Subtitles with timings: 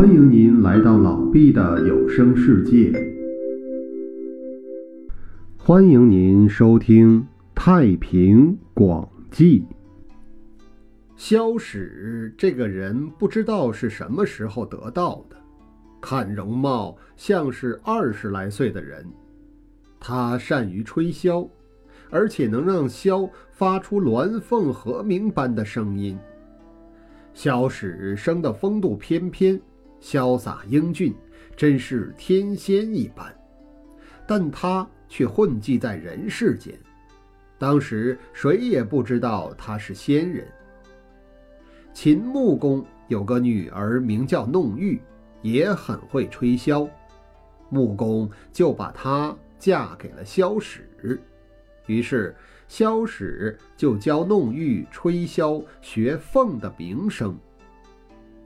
[0.00, 2.90] 欢迎您来到老毕的有声世界，
[5.58, 7.20] 欢迎您收听
[7.54, 9.60] 《太平广记》。
[11.16, 15.36] 萧史这个人不知道是什么时候得到的，
[16.00, 19.06] 看容貌像是二十来岁的人。
[20.00, 21.46] 他善于吹箫，
[22.08, 26.18] 而且能让箫发出鸾凤和鸣般的声音。
[27.34, 29.60] 萧史生得风度翩翩。
[30.00, 31.14] 潇洒英俊，
[31.56, 33.34] 真是天仙一般，
[34.26, 36.74] 但他却混迹在人世间。
[37.58, 40.46] 当时谁也不知道他是仙人。
[41.92, 45.00] 秦穆公有个女儿名叫弄玉，
[45.42, 46.88] 也很会吹箫，
[47.68, 50.88] 穆公就把她嫁给了萧史。
[51.86, 52.34] 于是
[52.68, 57.38] 萧史就教弄玉吹箫，学凤的鸣声。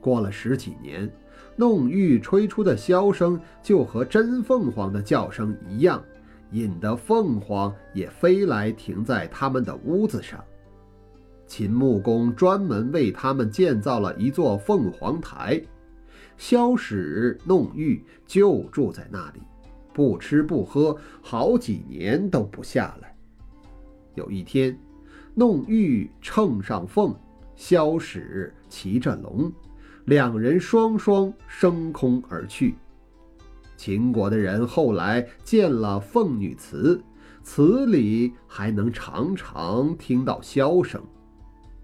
[0.01, 1.09] 过了十几年。
[1.55, 6.03] 弄玉吹出的箫声就和真凤凰的叫声一样，
[6.51, 10.43] 引得凤凰也飞来停在他们的屋子上。
[11.47, 15.61] 秦穆公专门为他们建造了一座凤凰台，
[16.37, 19.41] 萧史、弄玉就住在那里，
[19.93, 23.15] 不吃不喝，好几年都不下来。
[24.15, 24.77] 有一天，
[25.33, 27.15] 弄玉乘上凤，
[27.55, 29.51] 萧史骑着龙。
[30.05, 32.75] 两人双双升空而去。
[33.77, 37.01] 秦国的人后来建了凤女祠，
[37.43, 41.03] 祠里还能常常听到箫声。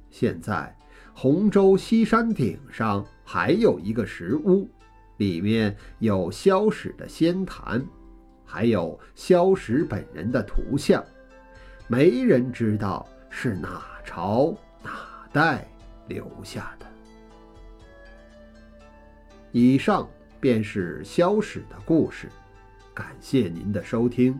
[0.09, 0.75] 现在，
[1.13, 4.69] 洪州西山顶上还有一个石屋，
[5.17, 7.85] 里面有萧史的仙坛，
[8.45, 11.03] 还有萧史本人的图像，
[11.87, 14.91] 没人知道是哪朝哪
[15.31, 15.67] 代
[16.07, 16.85] 留下的。
[19.51, 22.29] 以上便是萧史的故事，
[22.93, 24.39] 感谢您的收听。